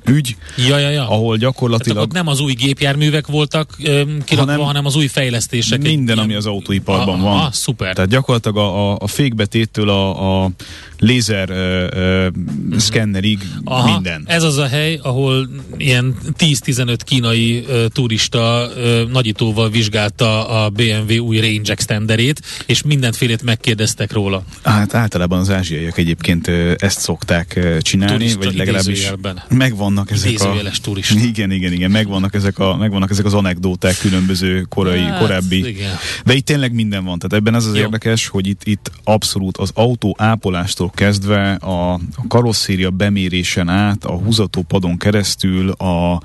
[0.07, 0.37] ügy,
[0.68, 1.02] Ja, ja, ja.
[1.02, 5.07] ahol Tehát gyakorlatilag akkor nem az új gépjárművek voltak öm, kirakva, hanem, Hanem az új
[5.07, 5.78] fejlesztések.
[5.78, 7.38] egy minden, ami ilyen- az autóiparban Ah, van.
[7.38, 7.94] Ah, szuper.
[7.94, 10.50] Tehát gyakorlatilag a, a, a fékbetéttől a, a
[10.99, 12.29] lézer ö, ö,
[12.79, 13.73] szkennerig Mhm.
[13.73, 14.23] Aha, minden.
[14.27, 21.17] Ez az a hely, ahol ilyen 10-15 kínai ö, turista ö, nagyítóval vizsgálta a BMW
[21.19, 24.43] új Range Extenderét, és mindenfélét megkérdeztek róla.
[24.63, 29.11] Hát általában az ázsiaiak egyébként ö, ezt szokták ö, csinálni, Turista vagy legalábbis
[29.49, 30.57] megvannak ezek a...
[30.83, 31.19] Turista.
[31.21, 35.69] Igen, igen, igen, megvannak ezek, a, megvannak ezek az anekdóták különböző korai, Hát, korábbi.
[35.69, 35.97] igen.
[36.25, 37.19] De itt tényleg minden van.
[37.19, 37.81] Tehát ebben az az Jó.
[37.81, 44.12] érdekes, hogy itt, itt abszolút az autó ápolástól kezdve a, a karosszéria bemérésen át, a
[44.12, 46.20] húzatópadon keresztül, a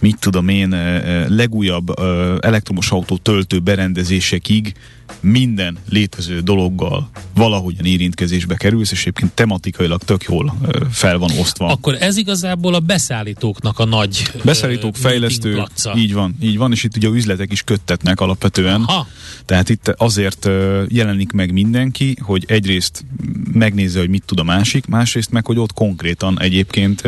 [0.00, 4.74] mit tudom én, ö, ö, legújabb ö, elektromos autó töltő berendezésekig
[5.20, 10.54] minden létező dologgal valahogyan érintkezésbe kerülsz, és egyébként tematikailag tök jól
[10.90, 11.66] fel van osztva.
[11.66, 15.62] Akkor ez igazából a beszállítóknak a nagy Beszállítók, fejlesztő,
[15.96, 18.84] így van, így van, és itt ugye a üzletek is köttetnek alapvetően.
[18.84, 19.06] Ha,
[19.44, 20.48] Tehát itt azért
[20.88, 23.04] jelenik meg mindenki, hogy egyrészt
[23.52, 27.02] megnézze, hogy mit tud a másik, másrészt meg, hogy ott konkrétan egyébként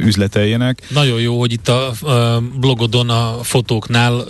[0.00, 0.86] üzleteljenek.
[0.90, 1.92] nagyon jó, hogy itt a
[2.60, 4.24] blogodon a fotóknál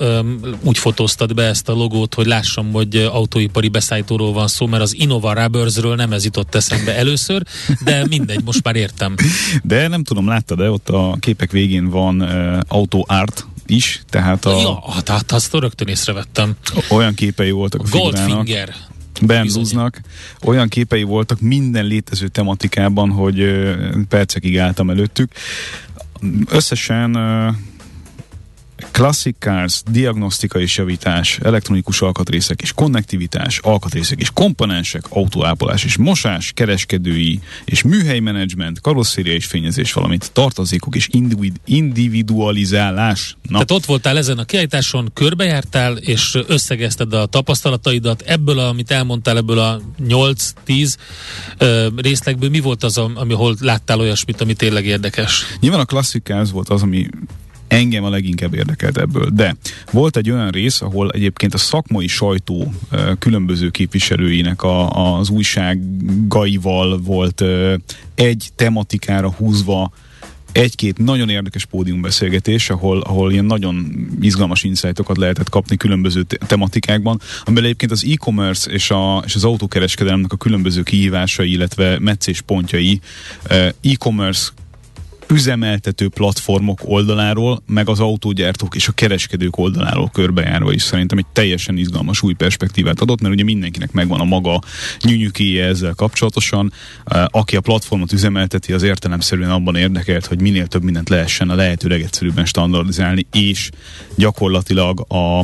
[0.63, 4.83] úgy fotóztad be ezt a logót, hogy lássam, hogy ö, autóipari beszállítóról van szó, mert
[4.83, 7.42] az Innova Rubbersről nem ez jutott eszembe először,
[7.85, 9.14] de mindegy, most már értem.
[9.62, 14.44] De nem tudom, láttad de ott a képek végén van uh, auto art is, tehát
[14.44, 16.57] a, Ja, tehát azt rögtön észrevettem.
[16.90, 18.29] olyan képei voltak a figurának.
[18.35, 18.75] Goldfinger.
[19.22, 19.46] Ben.
[19.55, 20.01] Luznak
[20.42, 23.44] olyan képei voltak minden létező tematikában, hogy
[24.09, 25.33] percekig álltam előttük.
[26.49, 27.16] Összesen
[28.91, 36.53] Classic Cars, diagnosztika és javítás, elektronikus alkatrészek és konnektivitás, alkatrészek és komponensek, autóápolás és mosás,
[36.55, 43.37] kereskedői és műhelymenedzsment, karosszéria és fényezés, valamint tartozékok és individ- individualizálás.
[43.43, 43.53] Na.
[43.53, 48.23] Tehát ott voltál ezen a kiállításon, körbejártál, és összegezted a tapasztalataidat.
[48.23, 50.97] Ebből, amit elmondtál, ebből a 8-10
[51.97, 55.45] részlegből mi volt az, ami hol láttál olyasmit, ami tényleg érdekes?
[55.61, 57.09] Nyilván a Classic Cars volt az, ami
[57.69, 59.31] engem a leginkább érdekelt ebből.
[59.35, 59.57] De
[59.93, 62.73] volt egy olyan rész, ahol egyébként a szakmai sajtó
[63.19, 67.45] különböző képviselőinek a, az újságaival volt
[68.15, 69.93] egy tematikára húzva
[70.57, 77.21] egy-két nagyon érdekes pódiumbeszélgetés, ahol, ahol ilyen nagyon izgalmas insightokat lehetett kapni különböző te- tematikákban,
[77.45, 83.01] amiben egyébként az e-commerce és, a, és az autókereskedelemnek a különböző kihívásai, illetve meccéspontjai
[83.83, 84.49] e-commerce
[85.29, 91.77] üzemeltető platformok oldaláról, meg az autógyártók és a kereskedők oldaláról körbejárva is szerintem egy teljesen
[91.77, 94.61] izgalmas új perspektívát adott, mert ugye mindenkinek megvan a maga
[95.03, 96.73] nyűnyükéje ezzel kapcsolatosan.
[97.27, 101.89] Aki a platformot üzemelteti, az értelemszerűen abban érdekelt, hogy minél több mindent lehessen a lehető
[101.89, 103.71] legegyszerűbben standardizálni, és
[104.15, 105.43] gyakorlatilag a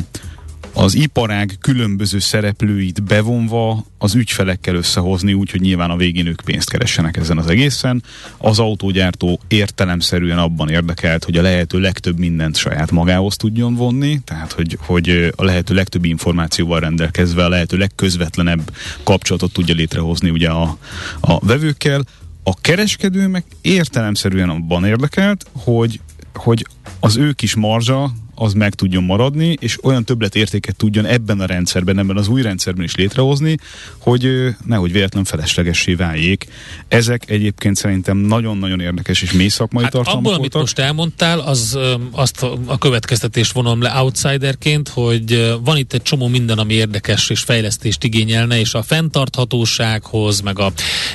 [0.73, 7.17] az iparág különböző szereplőit bevonva az ügyfelekkel összehozni, úgyhogy nyilván a végén ők pénzt keressenek
[7.17, 8.03] ezen az egészen.
[8.37, 14.51] Az autógyártó értelemszerűen abban érdekelt, hogy a lehető legtöbb mindent saját magához tudjon vonni, tehát
[14.51, 18.71] hogy, hogy a lehető legtöbb információval rendelkezve a lehető legközvetlenebb
[19.03, 20.77] kapcsolatot tudja létrehozni ugye a,
[21.19, 22.03] a vevőkkel.
[22.43, 25.99] A kereskedő meg értelemszerűen abban érdekelt, hogy
[26.33, 26.65] hogy
[26.99, 31.99] az ő kis marzsa az meg tudjon maradni, és olyan többletértéket tudjon ebben a rendszerben,
[31.99, 33.57] ebben az új rendszerben is létrehozni,
[33.97, 36.47] hogy nehogy véletlen feleslegessé váljék.
[36.87, 40.53] Ezek egyébként szerintem nagyon-nagyon érdekes és mély szakmai hát tartalmak abból, voltak.
[40.53, 41.77] amit most elmondtál, az
[42.11, 47.39] azt a következtetést vonom le outsiderként, hogy van itt egy csomó minden, ami érdekes és
[47.39, 50.71] fejlesztést igényelne, és a fenntarthatósághoz, meg, a,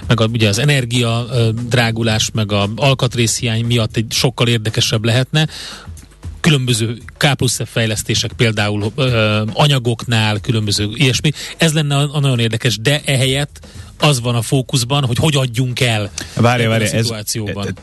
[0.06, 1.26] meg a, ugye az energia
[1.68, 5.48] drágulás, meg a alkatrészhiány miatt egy sokkal érdekesebb lehetne
[6.40, 11.30] különböző K plusz fejlesztések például ö, anyagoknál, különböző ilyesmi.
[11.56, 13.60] Ez lenne a, a nagyon érdekes, de ehelyett
[13.98, 17.12] az van a fókuszban, hogy hogy adjunk el várja, várja, ez, ez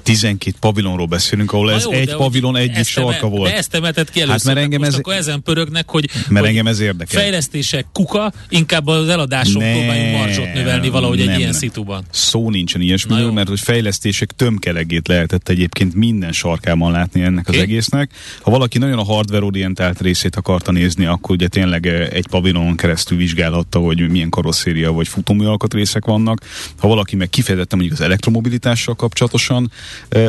[0.03, 3.51] 12 pavilonról beszélünk, ahol ez jó, egy pavilon egyik sarka volt.
[3.51, 6.67] De ezt emelted ki először, hát, mert engem ez, akkor ezen pörögnek, hogy, mert engem
[6.67, 7.21] ez érdekel.
[7.21, 12.03] fejlesztések kuka, inkább az eladások ne, próbáljunk marzsot növelni valahogy nem, egy ilyen szituban.
[12.09, 17.59] Szó nincsen ilyesmiről, mert hogy fejlesztések tömkelegét lehetett egyébként minden sarkában látni ennek okay.
[17.59, 18.11] az egésznek.
[18.41, 23.17] Ha valaki nagyon a hardware orientált részét akarta nézni, akkor ugye tényleg egy pavilonon keresztül
[23.17, 26.41] vizsgálhatta, hogy milyen karosszéria vagy futómű alkatrészek vannak.
[26.77, 29.71] Ha valaki meg kifejezetten mondjuk az elektromobilitással kapcsolatosan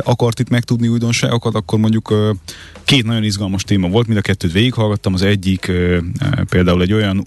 [0.00, 2.14] akart itt megtudni újdonságokat, akkor mondjuk
[2.84, 5.14] két nagyon izgalmas téma volt, mind a kettőt végighallgattam.
[5.14, 5.72] Az egyik
[6.48, 7.24] például egy olyan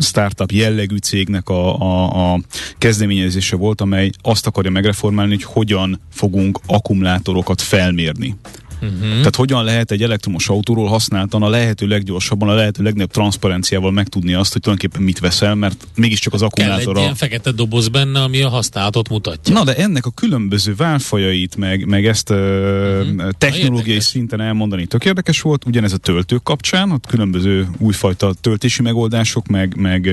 [0.00, 2.40] startup jellegű cégnek a, a, a
[2.78, 8.36] kezdeményezése volt, amely azt akarja megreformálni, hogy hogyan fogunk akkumulátorokat felmérni.
[8.84, 9.16] Uh-huh.
[9.16, 14.34] Tehát hogyan lehet egy elektromos autóról használtan a lehető leggyorsabban, a lehető legnagyobb transzparenciával megtudni
[14.34, 16.84] azt, hogy tulajdonképpen mit veszel, mert mégiscsak az akkumulátor.
[16.84, 19.54] Kell egy ilyen fekete doboz benne, ami a használatot mutatja.
[19.54, 23.30] Na, de ennek a különböző válfajait, meg, meg ezt uh-huh.
[23.38, 25.66] technológiai szinten elmondani tök érdekes volt.
[25.66, 30.10] Ugyanez a töltők kapcsán, ott különböző újfajta töltési megoldások, meg, meg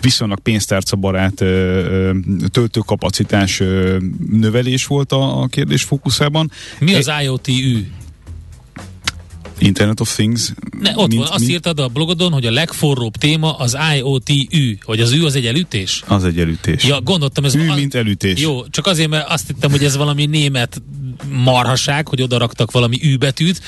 [0.00, 1.44] viszonylag pénztárca barát
[2.50, 3.62] töltőkapacitás
[4.30, 6.50] növelés volt a, a kérdés fókuszában.
[6.78, 7.86] Mi az IoT-ű?
[9.58, 10.52] Internet of Things.
[10.80, 11.50] Ne, ott mint, van, azt mint...
[11.50, 16.02] írtad a blogodon, hogy a legforróbb téma az IoT-ű, hogy az ű az egy elütés?
[16.06, 16.84] Az egy elütés.
[16.84, 17.54] Ja, gondoltam, ez...
[17.54, 17.74] Ű, a...
[17.74, 18.40] mint elütés.
[18.40, 20.82] Jó, csak azért, mert azt hittem, hogy ez valami német
[21.28, 23.60] marhaság, hogy oda raktak valami ű betűt.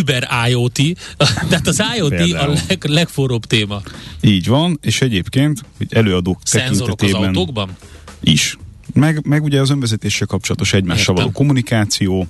[0.00, 0.80] Uber IoT,
[1.48, 3.82] tehát az IoT a leg, legforróbb téma.
[4.20, 7.76] Így van, és egyébként, hogy előadók Szenzorok az autókban?
[8.20, 8.56] Is.
[8.92, 12.26] Meg, meg ugye az önvezetéssel kapcsolatos egymással való kommunikáció.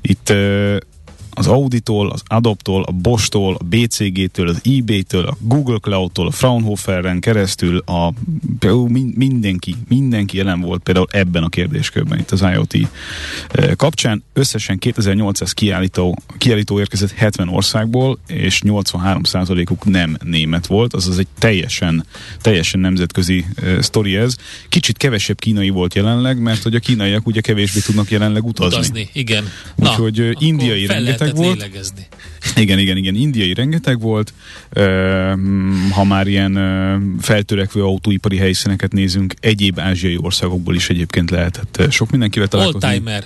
[0.00, 0.32] Itt
[1.40, 7.20] az Auditól, az Adoptól, a Bosch-tól, a BCG-től, az eBay-től, a Google Cloud-tól, a Fraunhoferen
[7.20, 8.12] keresztül a,
[9.14, 12.74] mindenki, mindenki jelen volt például ebben a kérdéskörben itt az IoT
[13.48, 14.22] eh, kapcsán.
[14.32, 22.04] Összesen 2800 kiállító, kiállító érkezett 70 országból, és 83%-uk nem német volt, azaz egy teljesen,
[22.40, 24.36] teljesen nemzetközi uh, sztori ez.
[24.68, 28.78] Kicsit kevesebb kínai volt jelenleg, mert hogy a kínaiak ugye kevésbé tudnak jelenleg utazni.
[28.78, 29.44] Utazni, igen.
[29.76, 31.58] Úgyhogy eh, indiai rengeteg rengeteg volt.
[31.58, 32.06] Lélegezni.
[32.56, 34.32] Igen, igen, igen, indiai rengeteg volt.
[35.90, 36.54] Ha már ilyen
[37.20, 42.88] feltörekvő autóipari helyszíneket nézünk, egyéb ázsiai országokból is egyébként lehetett sok mindenkivel találkozni.
[42.88, 43.24] Oldtimer.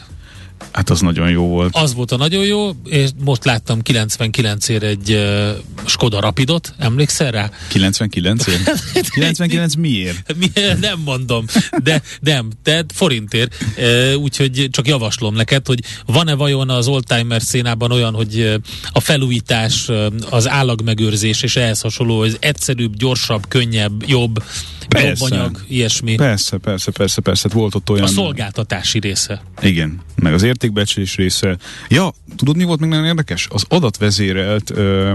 [0.73, 1.77] Hát az nagyon jó volt.
[1.77, 5.51] Az volt a nagyon jó, és most láttam 99-ért egy uh,
[5.85, 7.51] Skoda Rapidot, emlékszel rá?
[7.73, 9.09] 99-ért?
[9.09, 10.35] 99 miért?
[10.41, 10.47] Mi,
[10.81, 11.45] nem mondom,
[11.83, 13.57] de nem, de forintért.
[13.77, 18.61] Uh, úgyhogy csak javaslom neked, hogy van-e vajon az oldtimer szénában olyan, hogy
[18.93, 19.91] a felújítás,
[20.31, 24.43] az állagmegőrzés és ehhez hasonló, hogy egyszerűbb, gyorsabb, könnyebb, jobb,
[24.89, 25.09] persze.
[25.09, 26.15] jobb anyag, ilyesmi.
[26.15, 27.49] Persze, persze, persze, persze.
[27.49, 28.05] Volt ott olyan...
[28.05, 29.43] A szolgáltatási része.
[29.61, 31.57] Igen, meg az értékbecsülés része.
[31.89, 33.49] Ja, tudod mi volt még nagyon érdekes?
[33.51, 35.11] Az adatvezérelt ö,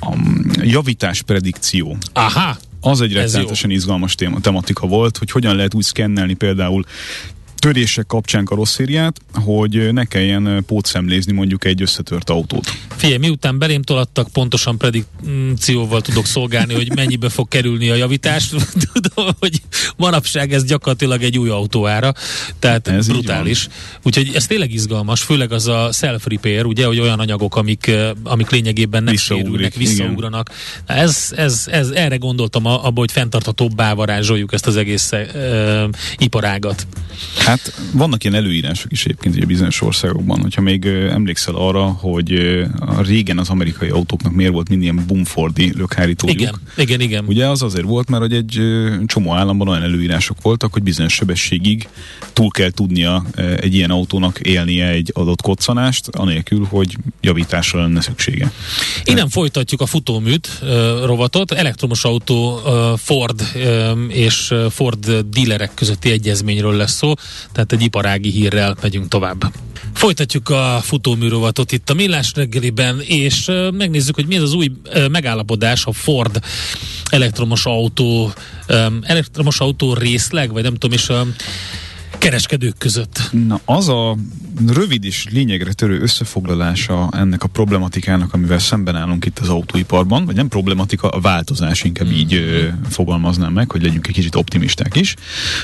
[0.00, 0.16] a
[0.62, 1.96] javítás predikció.
[2.12, 2.56] Aha!
[2.80, 6.84] Az egy rettenetesen izgalmas téma, tematika volt, hogy hogyan lehet úgy szkennelni például
[7.62, 12.72] törések kapcsán karosszériát, hogy ne kelljen pótszemlézni mondjuk egy összetört autót.
[12.96, 18.50] Figyelj, miután belém tolattak, pontosan predikcióval tudok szolgálni, hogy mennyibe fog kerülni a javítás.
[18.92, 19.62] Tudom, hogy
[19.96, 22.12] manapság ez gyakorlatilag egy új autóára,
[22.58, 23.68] tehát ez brutális.
[24.02, 27.90] Úgyhogy ez tényleg izgalmas, főleg az a self-repair, ugye, hogy olyan anyagok, amik,
[28.22, 30.50] amik lényegében nem sérülnek, visszaugranak.
[30.86, 36.86] Ez, ez, ez, erre gondoltam abba, hogy fenntarthatóbbá varázsoljuk ezt az egész uh, iparágat.
[37.36, 37.51] Hát
[37.92, 42.32] vannak ilyen előírások is egyébként ugye bizonyos országokban, hogyha még emlékszel arra, hogy
[42.80, 46.40] a régen az amerikai autóknak miért volt minden Bumfordi lökhárítójuk.
[46.40, 47.24] Igen, igen, igen.
[47.26, 48.60] Ugye az azért volt, mert hogy egy
[49.06, 51.88] csomó államban olyan előírások voltak, hogy bizonyos sebességig
[52.32, 53.24] túl kell tudnia
[53.60, 58.52] egy ilyen autónak élnie egy adott koccanást, anélkül, hogy javításra lenne szüksége.
[59.04, 60.48] Innen folytatjuk a futóműt
[61.04, 61.52] rovatot.
[61.52, 62.60] Elektromos autó
[62.96, 63.42] Ford
[64.08, 67.12] és Ford dílerek közötti egyezményről lesz szó
[67.52, 69.52] tehát egy iparági hírrel megyünk tovább.
[69.94, 74.72] Folytatjuk a futóműrovatot itt a Millás reggeliben, és megnézzük, hogy mi ez az új
[75.10, 76.40] megállapodás a Ford
[77.10, 78.32] elektromos autó,
[79.02, 81.26] elektromos autó részleg, vagy nem tudom, a
[82.22, 83.20] kereskedők között.
[83.46, 84.16] Na, az a
[84.66, 90.34] rövid és lényegre törő összefoglalása ennek a problematikának, amivel szemben állunk itt az autóiparban, vagy
[90.34, 92.12] nem problematika, a változás, inkább mm.
[92.12, 95.14] így ö, fogalmaznám meg, hogy legyünk egy kicsit optimisták is,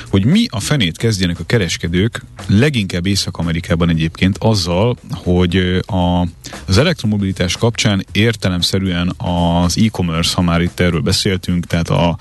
[0.09, 6.21] hogy mi a fenét kezdjenek a kereskedők, leginkább Észak-Amerikában egyébként azzal, hogy a,
[6.65, 12.17] az elektromobilitás kapcsán értelemszerűen az e-commerce, ha már itt erről beszéltünk, tehát a,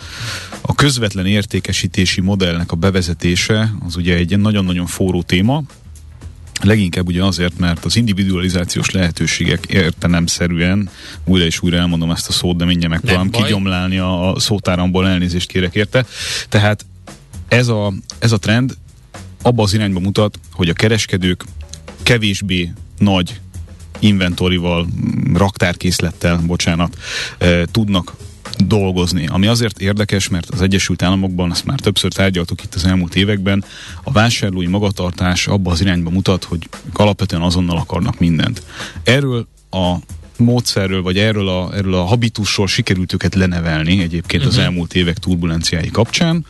[0.61, 5.62] a közvetlen értékesítési modellnek a bevezetése, az ugye egy nagyon-nagyon forró téma,
[6.62, 10.90] Leginkább ugye azért, mert az individualizációs lehetőségek értelemszerűen,
[11.24, 15.48] újra és újra elmondom ezt a szót, de mindjárt megpróbálom kigyomlálni a, a szótáramból, elnézést
[15.48, 16.04] kérek érte.
[16.48, 16.86] Tehát
[17.48, 18.76] ez a, ez a trend
[19.42, 21.44] abba az irányba mutat, hogy a kereskedők
[22.02, 23.40] kevésbé nagy
[23.98, 24.86] inventorival,
[25.34, 26.96] raktárkészlettel, bocsánat,
[27.38, 28.16] e, tudnak
[28.66, 29.26] dolgozni.
[29.26, 33.64] Ami azért érdekes, mert az Egyesült Államokban, ezt már többször tárgyaltuk itt az elmúlt években,
[34.02, 38.62] a vásárlói magatartás abba az irányba mutat, hogy alapvetően azonnal akarnak mindent.
[39.02, 39.94] Erről a
[40.36, 44.46] módszerről, vagy erről a, erről a habitusról sikerült őket lenevelni egyébként uh-huh.
[44.46, 44.64] az mhm.
[44.64, 46.44] elmúlt évek turbulenciái kapcsán.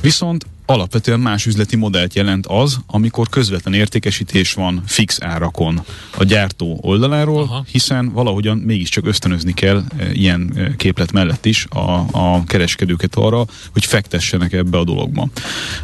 [0.00, 5.80] Viszont alapvetően más üzleti modellt jelent az, amikor közvetlen értékesítés van fix árakon
[6.16, 7.64] a gyártó oldaláról, Aha.
[7.70, 13.44] hiszen valahogyan mégiscsak ösztönözni kell e, ilyen e, képlet mellett is a, a kereskedőket arra,
[13.72, 15.28] hogy fektessenek ebbe a dologba.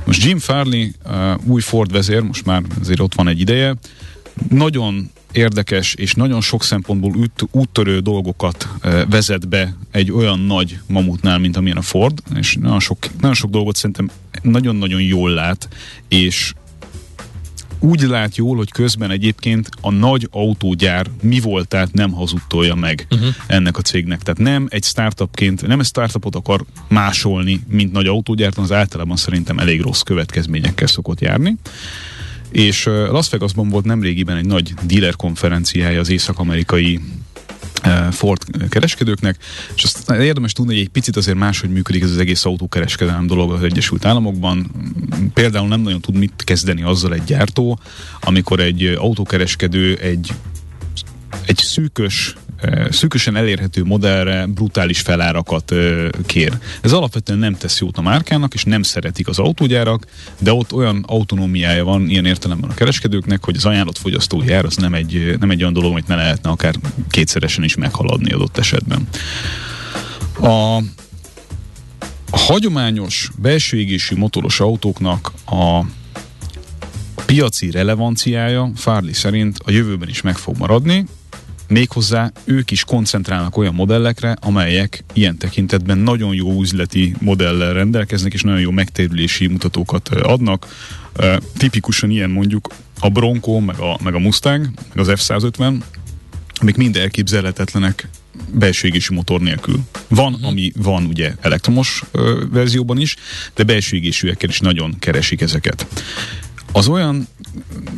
[0.04, 3.76] Most Jim Farley, uh, új Ford vezér, most már azért ott van egy ideje,
[4.48, 10.78] nagyon érdekes és nagyon sok szempontból út, úttörő dolgokat e, vezet be egy olyan nagy
[10.86, 14.10] mamutnál, mint amilyen a Ford, és nagyon sok, nagyon sok dolgot szerintem
[14.42, 15.68] nagyon-nagyon jól lát,
[16.08, 16.52] és
[17.80, 23.06] úgy lát jól, hogy közben egyébként a nagy autógyár mi volt, tehát nem hazudtolja meg
[23.10, 23.28] uh-huh.
[23.46, 24.22] ennek a cégnek.
[24.22, 29.58] Tehát nem egy startupként, nem egy startupot akar másolni, mint nagy autógyár, az általában szerintem
[29.58, 31.56] elég rossz következményekkel szokott járni
[32.50, 37.00] és Las Vegasban volt nemrégiben egy nagy dealer konferenciája az észak-amerikai
[38.10, 39.36] Ford kereskedőknek,
[39.74, 43.52] és azt érdemes tudni, hogy egy picit azért máshogy működik ez az egész autókereskedelem dolog
[43.52, 44.70] az Egyesült Államokban.
[45.34, 47.78] Például nem nagyon tud mit kezdeni azzal egy gyártó,
[48.20, 50.32] amikor egy autókereskedő egy
[51.46, 52.34] egy szűkös
[52.90, 55.74] szűkösen elérhető modellre brutális felárakat
[56.26, 56.52] kér.
[56.80, 60.06] Ez alapvetően nem tesz jót a márkának, és nem szeretik az autógyárak,
[60.38, 64.76] de ott olyan autonómiája van ilyen értelemben a kereskedőknek, hogy az ajánlott fogyasztói ár az
[64.76, 66.74] nem egy, nem egy olyan dolog, amit ne lehetne akár
[67.10, 69.08] kétszeresen is meghaladni adott esetben.
[70.40, 70.76] A,
[72.30, 75.84] a hagyományos belső égésű motoros autóknak a
[77.26, 81.04] piaci relevanciája Farley szerint a jövőben is meg fog maradni,
[81.68, 88.42] Méghozzá ők is koncentrálnak olyan modellekre, amelyek ilyen tekintetben nagyon jó üzleti modellel rendelkeznek, és
[88.42, 90.66] nagyon jó megtérülési mutatókat adnak.
[91.56, 92.68] Tipikusan ilyen mondjuk
[93.00, 95.74] a Bronco, meg a, meg a Mustang, meg az F-150,
[96.54, 98.08] amik mind elképzelhetetlenek
[98.52, 99.80] belső égési motor nélkül.
[100.08, 100.48] Van, uh-huh.
[100.48, 103.16] ami van ugye elektromos ö, verzióban is,
[103.54, 105.86] de belső égésűekkel is nagyon keresik ezeket.
[106.72, 107.28] Az olyan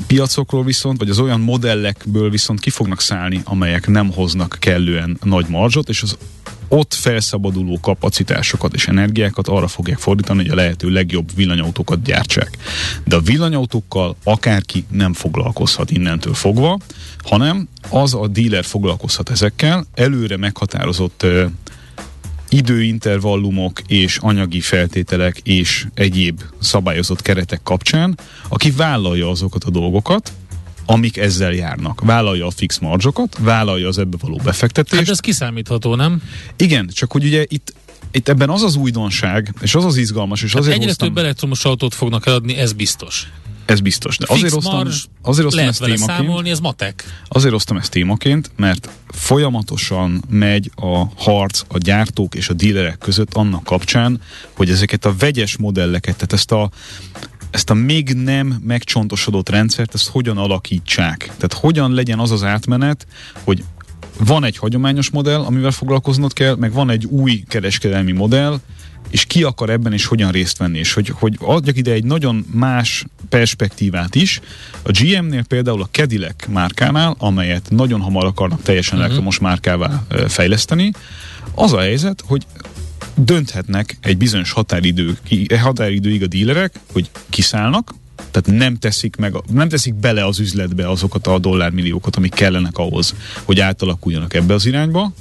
[0.06, 5.46] piacokról viszont, vagy az olyan modellekből viszont ki fognak szállni, amelyek nem hoznak kellően nagy
[5.48, 6.16] marzsot, és az
[6.68, 12.58] ott felszabaduló kapacitásokat és energiákat arra fogják fordítani, hogy a lehető legjobb villanyautókat gyártsák.
[13.04, 16.78] De a villanyautókkal akárki nem foglalkozhat innentől fogva,
[17.24, 21.26] hanem az a díler foglalkozhat ezekkel, előre meghatározott
[22.50, 30.32] időintervallumok és anyagi feltételek és egyéb szabályozott keretek kapcsán, aki vállalja azokat a dolgokat,
[30.86, 32.00] amik ezzel járnak.
[32.04, 35.00] Vállalja a fix marzsokat, vállalja az ebbe való befektetést.
[35.02, 36.22] Hát ez kiszámítható, nem?
[36.56, 37.74] Igen, csak hogy ugye itt
[38.12, 41.08] itt ebben az az újdonság, és az az izgalmas, és hát azért egyre hoztam...
[41.08, 43.26] több elektromos autót fognak eladni, ez biztos.
[43.70, 44.16] Ez biztos.
[44.18, 44.88] De azért osztam,
[45.22, 46.08] azért osztam ezt témaként.
[46.08, 47.04] számolni, ez matek.
[47.28, 53.34] Azért osztam ezt témaként, mert folyamatosan megy a harc a gyártók és a dílerek között
[53.34, 54.20] annak kapcsán,
[54.52, 56.70] hogy ezeket a vegyes modelleket, tehát ezt a
[57.50, 61.18] ezt a még nem megcsontosodott rendszert, ezt hogyan alakítsák.
[61.18, 63.06] Tehát hogyan legyen az az átmenet,
[63.44, 63.64] hogy
[64.18, 68.60] van egy hagyományos modell, amivel foglalkoznod kell, meg van egy új kereskedelmi modell,
[69.10, 72.46] és ki akar ebben és hogyan részt venni, és hogy, hogy adjak ide egy nagyon
[72.52, 74.40] más perspektívát is.
[74.82, 79.04] A GM-nél például a Cadillac márkánál, amelyet nagyon hamar akarnak teljesen uh-huh.
[79.04, 80.92] elektromos márkává fejleszteni,
[81.54, 82.46] az a helyzet, hogy
[83.14, 85.18] dönthetnek egy bizonyos határidő,
[85.60, 87.94] határidőig a dílerek, hogy kiszállnak,
[88.30, 93.14] tehát nem teszik, meg, nem teszik bele az üzletbe azokat a dollármilliókat, amik kellenek ahhoz,
[93.44, 95.12] hogy átalakuljanak ebbe az irányba,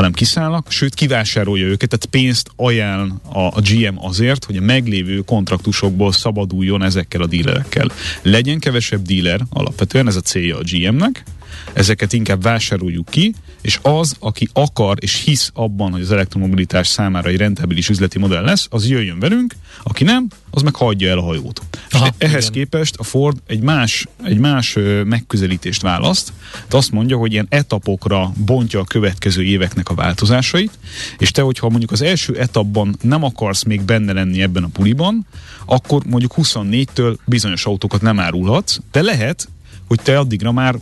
[0.00, 5.18] hanem kiszállnak, sőt kivásárolja őket, tehát pénzt ajánl a, a GM azért, hogy a meglévő
[5.18, 7.90] kontraktusokból szabaduljon ezekkel a dílerekkel.
[8.22, 11.24] Legyen kevesebb díler, alapvetően ez a célja a GM-nek,
[11.72, 17.28] ezeket inkább vásároljuk ki, és az, aki akar és hisz abban, hogy az elektromobilitás számára
[17.28, 21.22] egy rentabilis üzleti modell lesz, az jöjjön velünk, aki nem, az meg hagyja el a
[21.22, 21.62] hajót.
[21.90, 22.52] Aha, és ehhez igen.
[22.52, 26.32] képest a Ford egy más, egy más megközelítést választ,
[26.68, 30.78] de azt mondja, hogy ilyen etapokra bontja a következő éveknek a változásait,
[31.18, 35.26] és te, hogyha mondjuk az első etapban nem akarsz még benne lenni ebben a puliban,
[35.64, 39.48] akkor mondjuk 24-től bizonyos autókat nem árulhatsz, de lehet,
[39.90, 40.74] hogy te addigra már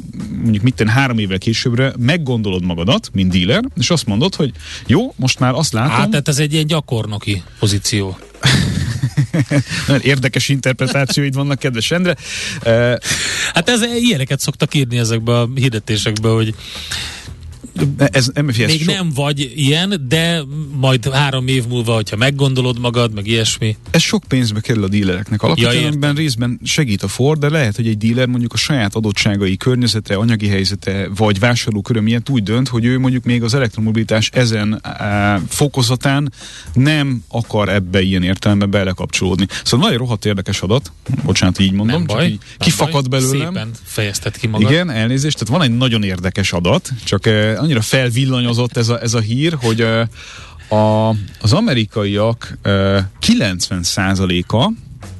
[0.43, 4.53] mondjuk mitten három évvel későbbre meggondolod magadat, mint dealer, és azt mondod, hogy
[4.87, 5.91] jó, most már azt látom...
[5.91, 8.19] Hát, tehát ez egy ilyen gyakornoki pozíció.
[9.87, 12.17] Nagyon érdekes interpretációid vannak, kedves Endre.
[13.55, 16.55] Hát ez ilyeneket szoktak írni ezekbe a hirdetésekbe, hogy
[17.97, 18.93] ez, nem, Még so...
[18.93, 20.43] nem vagy ilyen, de
[20.81, 23.77] majd három év múlva, hogyha meggondolod magad, meg ilyesmi.
[23.91, 25.43] Ez sok pénzbe kerül a dílereknek.
[25.43, 29.57] Alapvetően ja, részben segít a Ford, de lehet, hogy egy díler mondjuk a saját adottságai,
[29.57, 34.79] környezete, anyagi helyzete, vagy vásárlóköröm miatt úgy dönt, hogy ő mondjuk még az elektromobilitás ezen
[34.83, 36.33] á, fokozatán
[36.73, 39.47] nem akar ebbe ilyen értelemben belekapcsolódni.
[39.65, 40.93] Szóval nagyon rohadt érdekes adat,
[41.25, 43.21] bocsánat, így mondom, nem baj, csak így kifakad baj.
[43.21, 43.53] belőlem.
[43.53, 44.71] Szépen fejezted ki magad.
[44.71, 47.27] Igen, elnézést, tehát van egy nagyon érdekes adat, csak
[47.57, 49.81] annyira felvillanyozott ez a, ez a hír, hogy
[50.69, 51.09] a,
[51.41, 52.59] az amerikaiak
[53.27, 54.73] 90%-a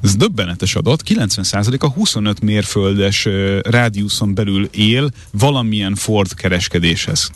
[0.03, 3.27] ez döbbenetes adat, 90%-a 25 mérföldes
[3.61, 7.31] rádiuszon belül él valamilyen Ford kereskedéshez.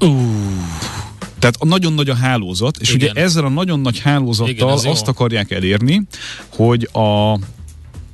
[0.00, 0.22] Uh.
[1.38, 3.10] Tehát nagyon nagy a hálózat, és Igen.
[3.10, 6.02] ugye ezzel a nagyon nagy hálózattal Igen, azt akarják elérni,
[6.48, 7.38] hogy a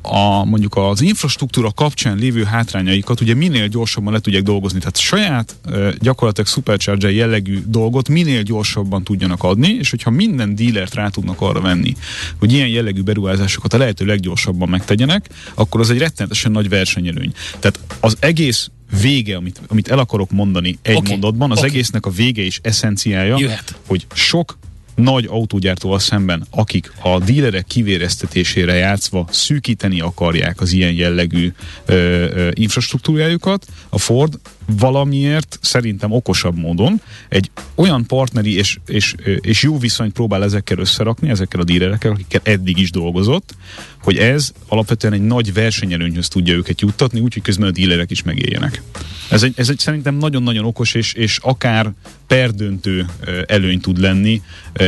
[0.03, 4.79] a, mondjuk az infrastruktúra kapcsán lévő hátrányaikat ugye minél gyorsabban le tudják dolgozni.
[4.79, 5.57] Tehát saját
[5.99, 11.61] gyakorlatilag supercharger jellegű dolgot minél gyorsabban tudjanak adni, és hogyha minden dílert rá tudnak arra
[11.61, 11.97] venni,
[12.39, 17.33] hogy ilyen jellegű beruházásokat a lehető leggyorsabban megtegyenek, akkor az egy rettenetesen nagy versenyelőny.
[17.59, 21.11] Tehát az egész vége, amit, amit el akarok mondani egy okay.
[21.11, 21.71] mondatban, az okay.
[21.71, 23.79] egésznek a vége és eszenciája, Jöhet.
[23.87, 24.59] hogy sok
[24.95, 31.53] nagy autógyártóval szemben, akik a dílerek kivéreztetésére játszva szűkíteni akarják az ilyen jellegű
[31.87, 39.63] ö, ö, infrastruktúrájukat, a Ford valamiért szerintem okosabb módon egy olyan partneri és, és, és
[39.63, 43.55] jó viszonyt próbál ezekkel összerakni, ezekkel a dílerekkel, akikkel eddig is dolgozott,
[44.03, 48.83] hogy ez alapvetően egy nagy versenyelőnyhöz tudja őket juttatni, úgyhogy közben a dílerek is megéljenek.
[49.31, 51.93] Ez egy, ez egy szerintem nagyon-nagyon okos és, és akár
[52.27, 53.07] perdöntő
[53.47, 54.43] előny tud lenni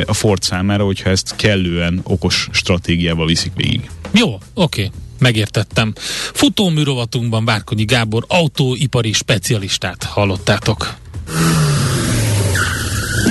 [0.07, 3.91] a Ford számára, hogyha ezt kellően okos stratégiával viszik végig.
[4.13, 4.41] Jó, oké.
[4.55, 4.91] Okay
[5.25, 5.93] megértettem.
[6.33, 10.95] Futómű rovatunkban Várkonyi Gábor autóipari specialistát hallottátok.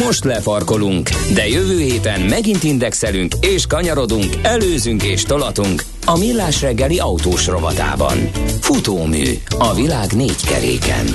[0.06, 7.00] Most lefarkolunk, de jövő héten megint indexelünk és kanyarodunk, előzünk és tolatunk a Millás reggeli
[7.00, 8.18] autós rovatában.
[8.62, 9.24] Futómű
[9.58, 11.06] a világ négy keréken.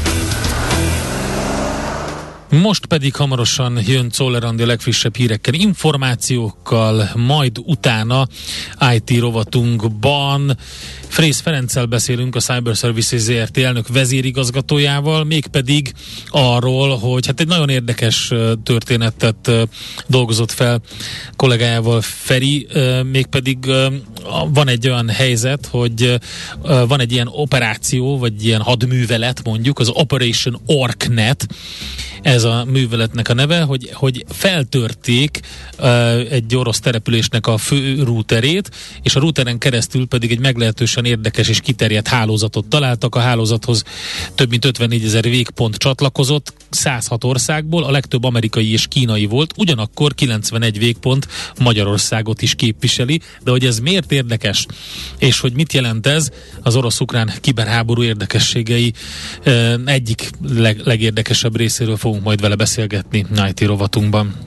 [2.50, 8.26] Most pedig hamarosan jön Czoller Andi a legfrissebb hírekkel, információkkal, majd utána
[8.94, 10.56] IT rovatunkban.
[11.08, 13.58] Frész Ferenccel beszélünk a Cyber Services ZRT.
[13.58, 15.92] elnök vezérigazgatójával, mégpedig
[16.28, 18.32] arról, hogy hát egy nagyon érdekes
[18.62, 19.50] történetet
[20.06, 20.80] dolgozott fel
[21.36, 22.66] kollégájával Feri,
[23.10, 23.58] mégpedig
[24.52, 26.18] van egy olyan helyzet, hogy
[26.62, 31.46] van egy ilyen operáció, vagy ilyen hadművelet mondjuk, az Operation Orknet,
[32.22, 35.40] ez a műveletnek a neve, hogy, hogy feltörték
[35.78, 35.86] uh,
[36.30, 38.70] egy orosz településnek a fő rúterét,
[39.02, 43.14] és a rúteren keresztül pedig egy meglehetősen érdekes és kiterjedt hálózatot találtak.
[43.14, 43.82] A hálózathoz
[44.34, 50.14] több mint 54 ezer végpont csatlakozott, 106 országból, a legtöbb amerikai és kínai volt, ugyanakkor
[50.14, 54.66] 91 végpont Magyarországot is képviseli, de hogy ez miért érdekes,
[55.18, 56.30] és hogy mit jelent ez,
[56.62, 58.92] az orosz-ukrán kiberháború érdekességei
[59.84, 64.46] egyik leg, legérdekesebb részéről fogunk majd vele beszélgetni Nighty rovatunkban.